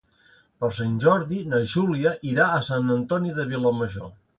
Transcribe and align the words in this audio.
Per 0.63 0.69
Sant 0.77 0.95
Jordi 1.03 1.43
na 1.53 1.61
Júlia 1.75 2.17
irà 2.33 2.51
a 2.59 2.67
Sant 2.73 2.93
Antoni 2.99 3.41
de 3.41 3.51
Vilamajor. 3.57 4.17